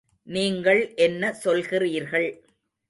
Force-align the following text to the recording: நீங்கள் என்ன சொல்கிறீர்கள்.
நீங்கள் 0.27 0.81
என்ன 0.97 1.31
சொல்கிறீர்கள். 1.43 2.29